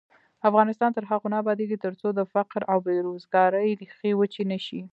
[0.49, 4.81] افغانستان تر هغو نه ابادیږي، ترڅو د فقر او بې روزګارۍ ریښې وچې نشي.